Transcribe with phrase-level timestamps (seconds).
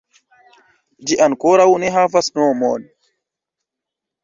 [1.11, 2.91] Ĝi ankoraŭ ne havas nomon.